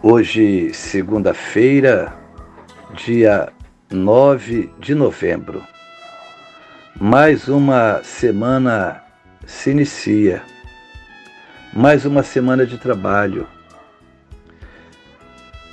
Hoje, 0.00 0.72
segunda-feira, 0.72 2.16
dia 2.94 3.52
9 3.90 4.70
de 4.78 4.94
novembro. 4.94 5.60
Mais 7.00 7.48
uma 7.48 8.00
semana 8.04 9.02
se 9.44 9.72
inicia. 9.72 10.40
Mais 11.72 12.04
uma 12.04 12.22
semana 12.22 12.64
de 12.64 12.78
trabalho. 12.78 13.44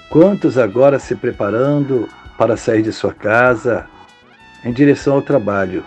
Quantos 0.09 0.57
agora 0.57 0.97
se 0.97 1.15
preparando 1.15 2.09
para 2.35 2.57
sair 2.57 2.81
de 2.81 2.91
sua 2.91 3.13
casa 3.13 3.85
em 4.63 4.73
direção 4.73 5.13
ao 5.13 5.21
trabalho? 5.21 5.85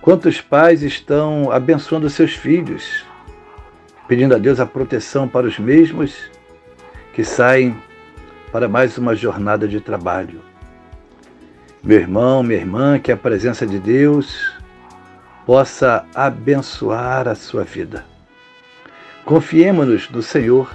Quantos 0.00 0.40
pais 0.40 0.84
estão 0.84 1.50
abençoando 1.50 2.08
seus 2.08 2.32
filhos, 2.36 3.04
pedindo 4.06 4.36
a 4.36 4.38
Deus 4.38 4.60
a 4.60 4.66
proteção 4.66 5.26
para 5.26 5.48
os 5.48 5.58
mesmos 5.58 6.30
que 7.12 7.24
saem 7.24 7.76
para 8.52 8.68
mais 8.68 8.98
uma 8.98 9.14
jornada 9.14 9.66
de 9.66 9.80
trabalho. 9.80 10.40
Meu 11.82 11.98
irmão, 11.98 12.42
minha 12.42 12.58
irmã, 12.58 12.98
que 12.98 13.10
a 13.10 13.16
presença 13.16 13.66
de 13.66 13.78
Deus 13.78 14.52
possa 15.46 16.04
abençoar 16.14 17.26
a 17.26 17.34
sua 17.34 17.64
vida. 17.64 18.04
Confiemos-nos 19.24 20.08
no 20.10 20.22
Senhor 20.22 20.70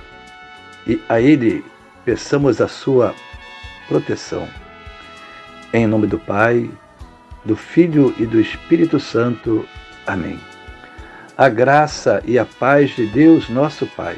e 0.87 1.01
a 1.07 1.21
Ele 1.21 1.63
peçamos 2.03 2.59
a 2.59 2.67
sua 2.67 3.13
proteção. 3.87 4.47
Em 5.73 5.85
nome 5.85 6.07
do 6.07 6.17
Pai, 6.17 6.69
do 7.43 7.55
Filho 7.55 8.13
e 8.17 8.25
do 8.25 8.39
Espírito 8.39 8.99
Santo. 8.99 9.67
Amém. 10.07 10.39
A 11.37 11.49
graça 11.49 12.21
e 12.25 12.39
a 12.39 12.45
paz 12.45 12.91
de 12.91 13.05
Deus, 13.05 13.49
nosso 13.49 13.85
Pai 13.87 14.17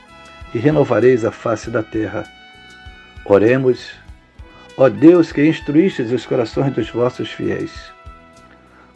e 0.53 0.59
renovareis 0.59 1.23
a 1.25 1.31
face 1.31 1.69
da 1.69 1.81
terra. 1.81 2.23
Oremos, 3.25 3.91
ó 4.77 4.89
Deus 4.89 5.31
que 5.31 5.45
instruístes 5.45 6.11
os 6.11 6.25
corações 6.25 6.73
dos 6.73 6.89
vossos 6.89 7.31
fiéis. 7.31 7.91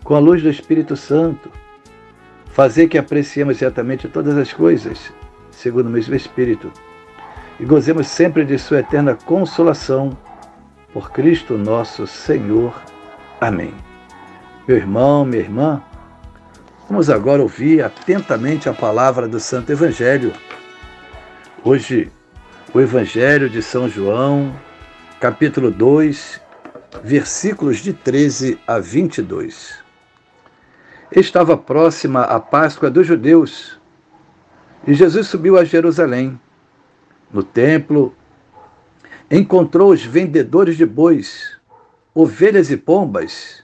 Com 0.04 0.16
a 0.16 0.20
luz 0.20 0.42
do 0.42 0.50
Espírito 0.50 0.96
Santo, 0.96 1.52
fazer 2.48 2.88
que 2.88 2.98
apreciemos 2.98 3.58
certamente 3.58 4.08
todas 4.08 4.38
as 4.38 4.54
coisas, 4.54 5.12
segundo 5.52 5.88
o 5.88 5.92
mesmo 5.92 6.16
Espírito, 6.16 6.72
e 7.60 7.66
gozemos 7.66 8.08
sempre 8.08 8.44
de 8.46 8.58
Sua 8.58 8.80
eterna 8.80 9.16
consolação, 9.16 10.18
por 10.94 11.12
Cristo 11.12 11.58
nosso 11.58 12.08
Senhor. 12.08 12.74
Amém. 13.42 13.74
Meu 14.68 14.78
irmão, 14.78 15.26
minha 15.26 15.42
irmã, 15.42 15.84
vamos 16.88 17.10
agora 17.10 17.42
ouvir 17.42 17.84
atentamente 17.84 18.70
a 18.70 18.74
palavra 18.74 19.28
do 19.28 19.40
Santo 19.40 19.72
Evangelho 19.72 20.32
Hoje, 21.68 22.12
o 22.76 22.80
Evangelho 22.80 23.50
de 23.50 23.60
São 23.64 23.90
João, 23.90 24.56
capítulo 25.20 25.72
2, 25.72 26.40
versículos 27.04 27.80
de 27.80 27.92
13 27.92 28.60
a 28.68 28.78
22. 28.78 29.74
Estava 31.12 31.58
próxima 31.58 32.22
a 32.22 32.40
Páscoa 32.40 32.92
dos 32.92 33.08
judeus 33.08 33.80
e 34.86 34.94
Jesus 34.94 35.26
subiu 35.26 35.58
a 35.58 35.64
Jerusalém. 35.64 36.40
No 37.32 37.42
templo, 37.42 38.16
encontrou 39.32 39.92
os 39.92 40.06
vendedores 40.06 40.78
de 40.78 40.86
bois, 40.86 41.58
ovelhas 42.14 42.70
e 42.70 42.78
pombas 42.78 43.64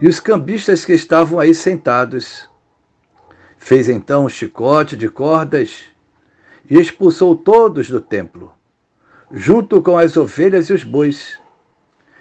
e 0.00 0.08
os 0.08 0.18
cambistas 0.18 0.82
que 0.82 0.94
estavam 0.94 1.38
aí 1.38 1.54
sentados. 1.54 2.48
Fez 3.58 3.86
então 3.86 4.24
um 4.24 4.30
chicote 4.30 4.96
de 4.96 5.10
cordas 5.10 5.90
e 6.70 6.78
expulsou 6.78 7.34
todos 7.36 7.88
do 7.88 8.00
templo, 8.00 8.52
junto 9.32 9.80
com 9.80 9.96
as 9.96 10.16
ovelhas 10.16 10.68
e 10.68 10.72
os 10.72 10.84
bois. 10.84 11.38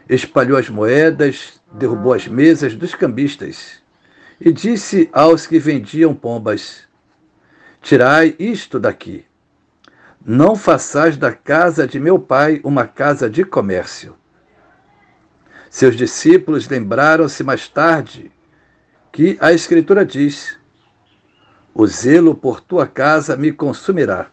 Espalhou 0.10 0.58
as 0.58 0.70
moedas, 0.70 1.62
derrubou 1.72 2.14
as 2.14 2.28
mesas 2.28 2.76
dos 2.76 2.96
cambistas 2.96 3.82
e 4.40 4.52
disse 4.52 5.10
aos 5.12 5.46
que 5.46 5.60
vendiam 5.60 6.16
pombas: 6.16 6.88
Tirai 7.82 8.36
isto 8.40 8.80
daqui. 8.80 9.26
Não 10.26 10.56
façais 10.56 11.18
da 11.18 11.32
casa 11.34 11.88
de 11.88 12.00
meu 12.00 12.20
pai 12.20 12.60
uma 12.64 12.88
casa 12.88 13.30
de 13.30 13.44
comércio. 13.44 14.16
Seus 15.70 15.96
discípulos 15.96 16.68
lembraram-se 16.68 17.44
mais 17.44 17.68
tarde 17.68 18.32
que 19.12 19.38
a 19.40 19.52
Escritura 19.52 20.06
diz: 20.06 20.58
O 21.74 21.86
zelo 21.86 22.36
por 22.36 22.62
tua 22.62 22.88
casa 22.88 23.36
me 23.36 23.52
consumirá. 23.52 24.32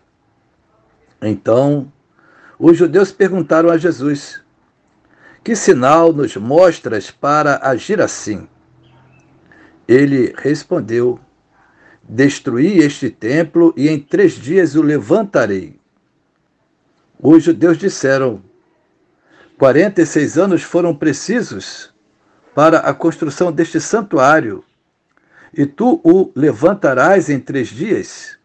Então, 1.21 1.93
os 2.59 2.77
judeus 2.77 3.11
perguntaram 3.13 3.71
a 3.71 3.77
Jesus: 3.77 4.41
Que 5.43 5.57
sinal 5.57 6.13
nos 6.13 6.37
mostras 6.37 7.11
para 7.11 7.61
agir 7.63 8.01
assim? 8.01 8.49
Ele 9.87 10.35
respondeu: 10.37 11.21
Destruí 12.03 12.79
este 12.79 13.11
templo 13.11 13.73
e 13.77 13.89
em 13.89 13.99
três 13.99 14.33
dias 14.33 14.75
o 14.75 14.83
levantarei. 14.83 15.79
Os 17.19 17.43
judeus 17.43 17.79
disseram: 17.79 18.43
Quarenta 19.59 20.03
e 20.03 20.07
seis 20.07 20.37
anos 20.37 20.63
foram 20.63 20.95
precisos 20.95 21.95
para 22.55 22.79
a 22.81 22.95
construção 22.95 23.51
deste 23.51 23.81
santuário, 23.81 24.63
e 25.53 25.67
tu 25.67 26.01
o 26.05 26.31
levantarás 26.37 27.29
em 27.29 27.41
três 27.41 27.69
dias? 27.69 28.39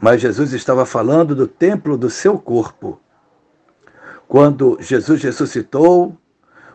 Mas 0.00 0.20
Jesus 0.20 0.52
estava 0.52 0.86
falando 0.86 1.34
do 1.34 1.46
templo 1.46 1.96
do 1.96 2.08
seu 2.08 2.38
corpo. 2.38 3.00
Quando 4.28 4.78
Jesus 4.80 5.22
ressuscitou, 5.22 6.16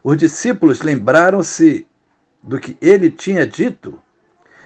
os 0.04 0.18
discípulos 0.18 0.82
lembraram-se 0.82 1.88
do 2.42 2.60
que 2.60 2.78
ele 2.82 3.10
tinha 3.10 3.48
dito 3.48 4.02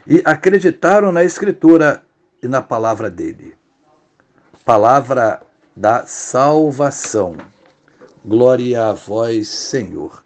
e 0.07 0.22
acreditaram 0.25 1.12
na 1.12 1.23
Escritura 1.23 2.03
e 2.41 2.47
na 2.47 2.62
palavra 2.62 3.09
dele. 3.09 3.56
Palavra 4.65 5.42
da 5.75 6.06
salvação. 6.07 7.38
Glória 8.25 8.88
a 8.88 8.94
vós, 8.94 9.48
Senhor. 9.48 10.24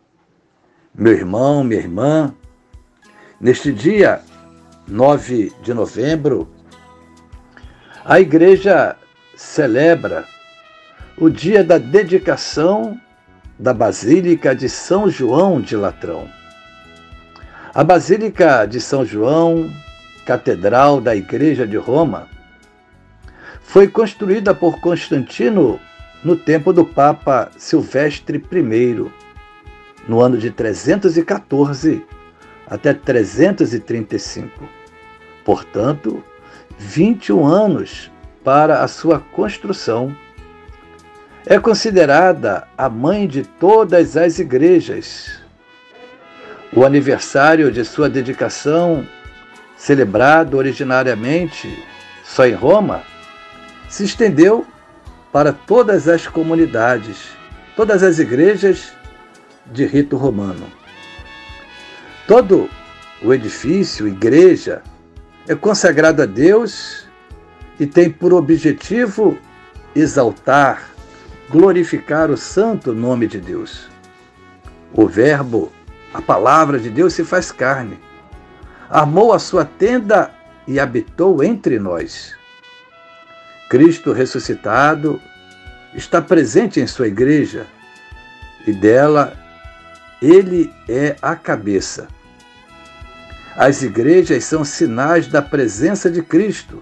Meu 0.95 1.13
irmão, 1.13 1.63
minha 1.63 1.80
irmã, 1.80 2.33
neste 3.39 3.74
dia 3.74 4.22
9 4.88 5.54
de 5.62 5.74
novembro, 5.74 6.50
a 8.03 8.19
igreja 8.19 8.95
celebra 9.36 10.25
o 11.18 11.30
dia 11.30 11.63
da 11.63 11.77
dedicação 11.77 13.00
da 13.59 13.74
Basílica 13.74 14.56
de 14.56 14.68
São 14.68 15.09
João 15.09 15.62
de 15.62 15.75
Latrão. 15.75 16.27
A 17.74 17.83
Basílica 17.83 18.65
de 18.65 18.81
São 18.81 19.06
João, 19.06 19.71
catedral 20.25 21.00
da 21.00 21.15
Igreja 21.15 21.65
de 21.65 21.77
Roma, 21.77 22.27
foi 23.62 23.88
construída 23.88 24.54
por 24.54 24.80
Constantino 24.81 25.80
no 26.24 26.36
tempo 26.36 26.74
do 26.74 26.83
Papa 26.83 27.51
Silvestre 27.56 28.38
I, 28.38 29.12
no 30.07 30.19
ano 30.19 30.38
de 30.38 30.50
314 30.50 32.04
até 32.68 32.94
335. 32.94 34.68
Portanto, 35.45 36.24
21 36.81 37.45
anos 37.45 38.12
para 38.44 38.83
a 38.83 38.88
sua 38.88 39.19
construção. 39.19 40.16
É 41.45 41.60
considerada 41.60 42.68
a 42.78 42.89
mãe 42.89 43.28
de 43.28 43.44
todas 43.44 44.18
as 44.18 44.39
igrejas. 44.39 45.39
O 46.74 46.83
aniversário 46.83 47.72
de 47.72 47.86
sua 47.86 48.10
dedicação, 48.10 49.07
celebrado 49.78 50.57
originariamente 50.57 51.86
só 52.24 52.48
em 52.48 52.54
Roma, 52.54 53.04
se 53.88 54.04
estendeu 54.04 54.66
para 55.31 55.54
todas 55.54 56.07
as 56.07 56.25
comunidades, 56.28 57.30
todas 57.75 58.01
as 58.01 58.19
igrejas 58.19 58.92
de 59.68 59.86
rito 59.86 60.18
romano. 60.18 60.66
Todo 62.28 62.69
o 63.22 63.33
edifício, 63.33 64.07
igreja, 64.07 64.81
é 65.48 65.56
consagrado 65.56 66.22
a 66.22 66.26
Deus 66.26 67.08
e 67.80 67.86
tem 67.86 68.10
por 68.10 68.34
objetivo 68.34 69.38
exaltar, 69.96 70.90
glorificar 71.50 72.30
o 72.30 72.38
santo 72.38 72.94
nome 72.94 73.28
de 73.28 73.40
Deus. 73.40 73.90
O 74.94 75.08
Verbo, 75.08 75.72
a 76.14 76.22
palavra 76.22 76.80
de 76.80 76.90
Deus, 76.90 77.14
se 77.14 77.24
faz 77.24 77.52
carne, 77.52 78.00
armou 78.90 79.34
a 79.34 79.40
sua 79.40 79.66
tenda 79.66 80.32
e 80.68 80.80
habitou 80.80 81.44
entre 81.44 81.80
nós. 81.80 82.36
Cristo 83.70 84.12
ressuscitado 84.12 85.20
está 85.94 86.22
presente 86.22 86.80
em 86.80 86.88
sua 86.88 87.08
igreja 87.08 87.66
e 88.68 88.74
dela 88.74 89.34
ele 90.22 90.72
é 90.88 91.16
a 91.22 91.36
cabeça. 91.36 92.08
As 93.56 93.81
igrejas 93.81 94.45
são 94.45 94.63
sinais 94.63 95.27
da 95.27 95.42
presença 95.42 96.09
de 96.09 96.21
Cristo. 96.21 96.81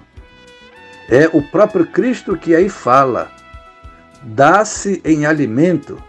É 1.10 1.27
o 1.33 1.42
próprio 1.42 1.88
Cristo 1.88 2.38
que 2.38 2.56
aí 2.56 2.69
fala. 2.69 3.31
Dá-se 4.21 5.01
em 5.04 5.25
alimento, 5.25 6.01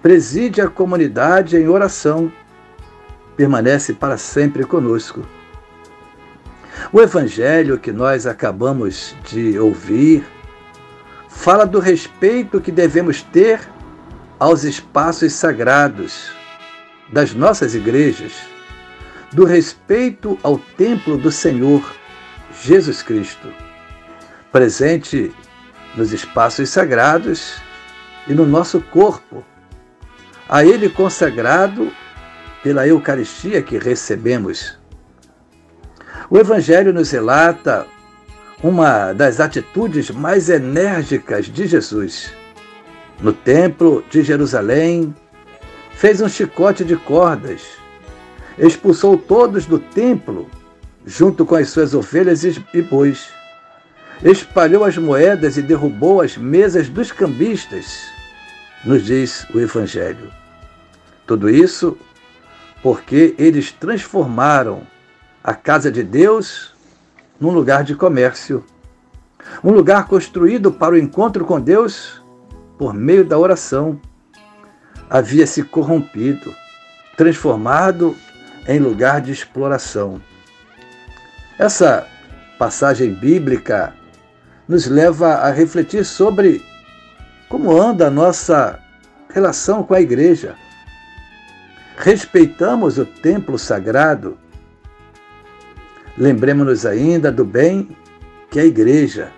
preside 0.00 0.60
a 0.60 0.68
comunidade 0.68 1.56
em 1.56 1.66
oração, 1.66 2.30
permanece 3.36 3.92
para 3.92 4.16
sempre 4.16 4.64
conosco. 4.64 5.26
O 6.92 7.00
evangelho 7.00 7.78
que 7.78 7.90
nós 7.90 8.26
acabamos 8.26 9.16
de 9.28 9.58
ouvir 9.58 10.24
fala 11.28 11.66
do 11.66 11.80
respeito 11.80 12.60
que 12.60 12.70
devemos 12.70 13.22
ter 13.22 13.60
aos 14.38 14.62
espaços 14.62 15.32
sagrados 15.32 16.30
das 17.10 17.34
nossas 17.34 17.74
igrejas 17.74 18.51
do 19.32 19.44
respeito 19.46 20.38
ao 20.42 20.58
templo 20.58 21.16
do 21.16 21.32
Senhor 21.32 21.82
Jesus 22.62 23.02
Cristo, 23.02 23.48
presente 24.50 25.34
nos 25.96 26.12
espaços 26.12 26.68
sagrados 26.68 27.54
e 28.28 28.34
no 28.34 28.44
nosso 28.44 28.80
corpo, 28.80 29.42
a 30.48 30.64
Ele 30.64 30.88
consagrado 30.90 31.90
pela 32.62 32.86
Eucaristia 32.86 33.62
que 33.62 33.78
recebemos. 33.78 34.78
O 36.28 36.38
Evangelho 36.38 36.92
nos 36.92 37.10
relata 37.10 37.86
uma 38.62 39.12
das 39.12 39.40
atitudes 39.40 40.10
mais 40.10 40.50
enérgicas 40.50 41.46
de 41.46 41.66
Jesus. 41.66 42.32
No 43.20 43.32
Templo 43.32 44.04
de 44.10 44.22
Jerusalém, 44.22 45.14
fez 45.92 46.20
um 46.20 46.28
chicote 46.28 46.84
de 46.84 46.96
cordas 46.96 47.81
expulsou 48.58 49.16
todos 49.16 49.66
do 49.66 49.78
templo, 49.78 50.48
junto 51.04 51.44
com 51.44 51.54
as 51.54 51.70
suas 51.70 51.94
ovelhas 51.94 52.44
e 52.44 52.82
bois. 52.82 53.28
Espalhou 54.22 54.84
as 54.84 54.96
moedas 54.96 55.56
e 55.56 55.62
derrubou 55.62 56.20
as 56.20 56.36
mesas 56.36 56.88
dos 56.88 57.10
cambistas, 57.10 58.02
nos 58.84 59.04
diz 59.04 59.46
o 59.52 59.58
Evangelho. 59.58 60.30
Tudo 61.26 61.48
isso 61.50 61.96
porque 62.82 63.34
eles 63.38 63.72
transformaram 63.72 64.82
a 65.42 65.54
casa 65.54 65.90
de 65.90 66.02
Deus 66.02 66.72
num 67.40 67.50
lugar 67.50 67.84
de 67.84 67.94
comércio, 67.94 68.64
um 69.62 69.72
lugar 69.72 70.06
construído 70.06 70.70
para 70.70 70.94
o 70.94 70.98
encontro 70.98 71.44
com 71.44 71.60
Deus 71.60 72.22
por 72.78 72.94
meio 72.94 73.24
da 73.24 73.38
oração. 73.38 74.00
Havia 75.10 75.46
se 75.46 75.62
corrompido, 75.62 76.54
transformado 77.16 78.16
em 78.66 78.78
lugar 78.78 79.20
de 79.20 79.32
exploração. 79.32 80.20
Essa 81.58 82.06
passagem 82.58 83.14
bíblica 83.14 83.94
nos 84.68 84.86
leva 84.86 85.34
a 85.34 85.50
refletir 85.50 86.04
sobre 86.04 86.64
como 87.48 87.78
anda 87.78 88.06
a 88.06 88.10
nossa 88.10 88.78
relação 89.28 89.82
com 89.82 89.94
a 89.94 90.00
igreja. 90.00 90.54
Respeitamos 91.96 92.98
o 92.98 93.04
templo 93.04 93.58
sagrado? 93.58 94.38
Lembremos-nos 96.16 96.86
ainda 96.86 97.30
do 97.30 97.44
bem 97.44 97.96
que 98.50 98.60
a 98.60 98.64
igreja, 98.64 99.32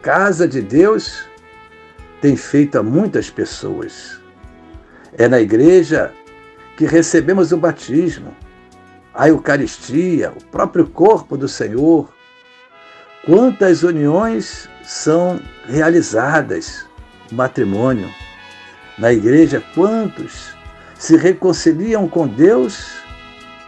casa 0.00 0.46
de 0.46 0.60
Deus, 0.60 1.24
tem 2.20 2.36
feito 2.36 2.78
a 2.78 2.82
muitas 2.82 3.28
pessoas. 3.28 4.20
É 5.18 5.28
na 5.28 5.40
igreja 5.40 6.12
que 6.76 6.86
recebemos 6.86 7.52
o 7.52 7.56
batismo, 7.56 8.34
a 9.14 9.28
Eucaristia, 9.28 10.32
o 10.34 10.44
próprio 10.46 10.86
corpo 10.86 11.36
do 11.36 11.48
Senhor. 11.48 12.08
Quantas 13.24 13.82
uniões 13.82 14.68
são 14.84 15.40
realizadas 15.66 16.86
no 17.30 17.36
matrimônio? 17.36 18.10
Na 18.98 19.12
igreja, 19.12 19.62
quantos 19.74 20.54
se 20.98 21.16
reconciliam 21.16 22.08
com 22.08 22.26
Deus, 22.26 22.90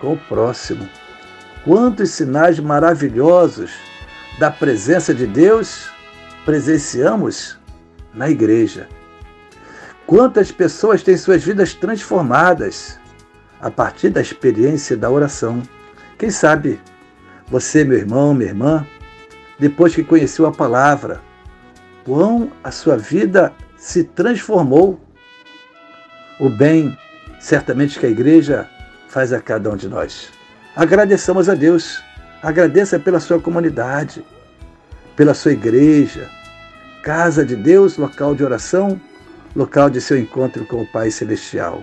com 0.01 0.15
o 0.15 0.19
próximo? 0.19 0.89
Quantos 1.65 2.11
sinais 2.11 2.59
maravilhosos 2.59 3.73
da 4.39 4.51
presença 4.51 5.15
de 5.15 5.27
Deus 5.27 5.89
presenciamos 6.45 7.59
na 8.13 8.29
igreja? 8.29 8.89
Quantas 10.07 10.53
pessoas 10.53 11.03
têm 11.03 11.17
suas 11.17 11.43
vidas 11.43 11.73
transformadas 11.73 12.99
a 13.65 13.71
partir 13.71 14.11
da 14.11 14.21
experiência 14.21 14.95
da 14.95 15.11
oração. 15.11 15.63
Quem 16.19 16.29
sabe 16.29 16.79
você, 17.49 17.83
meu 17.83 17.97
irmão, 17.97 18.35
minha 18.35 18.51
irmã, 18.51 18.87
depois 19.59 19.95
que 19.95 20.05
conheceu 20.05 20.45
a 20.45 20.53
palavra, 20.53 21.23
quão 22.05 22.53
a 22.63 22.71
sua 22.71 22.99
vida 22.99 23.55
se 23.79 24.05
transformou. 24.05 25.01
O 26.39 26.51
bem, 26.51 26.95
certamente, 27.41 27.99
que 27.99 28.05
a 28.05 28.11
igreja 28.11 28.69
faz 29.09 29.33
a 29.33 29.41
cada 29.41 29.71
um 29.71 29.77
de 29.77 29.89
nós. 29.89 30.29
Agradeçamos 30.77 31.49
a 31.49 31.55
Deus. 31.55 32.03
Agradeça 32.43 32.99
pela 32.99 33.19
sua 33.19 33.41
comunidade, 33.41 34.23
pela 35.17 35.33
sua 35.33 35.53
igreja, 35.53 36.29
casa 37.03 37.43
de 37.43 37.57
Deus, 37.57 37.97
local 37.97 38.35
de 38.35 38.45
oração, 38.45 39.01
local 39.57 39.89
de 39.89 40.03
seu 40.03 40.19
encontro 40.19 40.67
com 40.67 40.83
o 40.83 40.87
Pai 40.87 41.11
Celestial. 41.11 41.83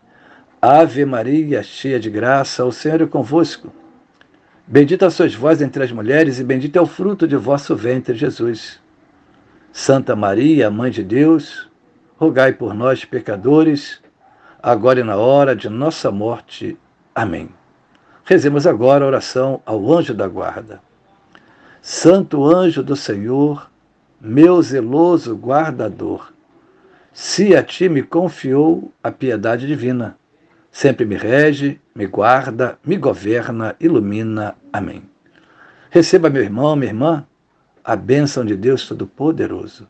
Ave 0.61 1.05
Maria, 1.05 1.63
cheia 1.63 1.99
de 1.99 2.07
graça, 2.07 2.63
o 2.63 2.71
Senhor 2.71 3.01
é 3.01 3.07
convosco. 3.07 3.73
Bendita 4.67 5.09
sois 5.09 5.33
vós 5.33 5.59
entre 5.59 5.83
as 5.83 5.91
mulheres, 5.91 6.37
e 6.37 6.43
bendito 6.43 6.75
é 6.75 6.81
o 6.81 6.85
fruto 6.85 7.27
de 7.27 7.35
vosso 7.35 7.75
ventre, 7.75 8.13
Jesus. 8.13 8.79
Santa 9.73 10.15
Maria, 10.15 10.69
Mãe 10.69 10.91
de 10.91 11.03
Deus, 11.03 11.67
rogai 12.15 12.53
por 12.53 12.75
nós, 12.75 13.03
pecadores, 13.03 13.99
agora 14.61 14.99
e 14.99 15.03
na 15.03 15.17
hora 15.17 15.55
de 15.55 15.67
nossa 15.67 16.11
morte. 16.11 16.77
Amém. 17.15 17.49
Rezemos 18.23 18.67
agora 18.67 19.03
a 19.03 19.07
oração 19.07 19.63
ao 19.65 19.91
anjo 19.91 20.13
da 20.13 20.27
guarda. 20.27 20.79
Santo 21.81 22.45
anjo 22.45 22.83
do 22.83 22.95
Senhor, 22.95 23.67
meu 24.21 24.61
zeloso 24.61 25.35
guardador, 25.35 26.31
se 27.11 27.55
a 27.55 27.63
ti 27.63 27.89
me 27.89 28.03
confiou 28.03 28.93
a 29.03 29.11
piedade 29.11 29.65
divina, 29.65 30.20
sempre 30.71 31.05
me 31.05 31.15
rege, 31.15 31.79
me 31.93 32.07
guarda, 32.07 32.79
me 32.85 32.97
governa, 32.97 33.75
ilumina. 33.79 34.55
Amém. 34.71 35.03
Receba, 35.89 36.29
meu 36.29 36.41
irmão, 36.41 36.75
minha 36.75 36.91
irmã, 36.91 37.25
a 37.83 37.95
bênção 37.95 38.45
de 38.45 38.55
Deus 38.55 38.87
Todo-Poderoso. 38.87 39.87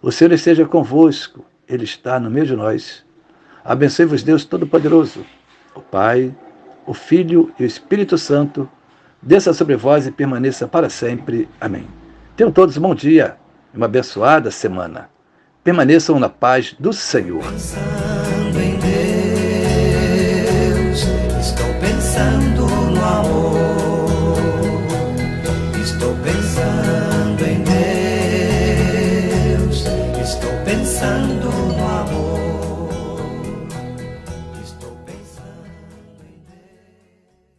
O 0.00 0.10
Senhor 0.10 0.32
esteja 0.32 0.64
convosco, 0.64 1.44
Ele 1.68 1.84
está 1.84 2.18
no 2.18 2.30
meio 2.30 2.46
de 2.46 2.56
nós. 2.56 3.04
Abençoe-vos, 3.64 4.22
Deus 4.22 4.44
Todo-Poderoso, 4.44 5.24
o 5.74 5.80
Pai, 5.80 6.34
o 6.86 6.94
Filho 6.94 7.52
e 7.58 7.64
o 7.64 7.66
Espírito 7.66 8.16
Santo, 8.16 8.68
desça 9.20 9.52
sobre 9.52 9.76
vós 9.76 10.06
e 10.06 10.10
permaneça 10.10 10.66
para 10.66 10.88
sempre. 10.88 11.48
Amém. 11.60 11.86
Tenham 12.34 12.50
todos 12.50 12.76
um 12.76 12.80
bom 12.80 12.94
dia 12.94 13.36
e 13.74 13.76
uma 13.76 13.86
abençoada 13.86 14.50
semana. 14.50 15.10
Permaneçam 15.62 16.18
na 16.18 16.28
paz 16.28 16.74
do 16.78 16.92
Senhor. 16.92 17.42
Pensando 17.42 18.58
em 18.58 18.78
Deus, 18.78 19.87
estou 21.40 21.66
pensando 21.80 22.66
no 22.66 23.04
amor. 23.04 24.38
Estou 25.80 26.14
pensando 26.16 26.47